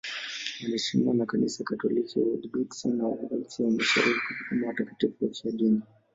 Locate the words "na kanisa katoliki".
1.15-2.15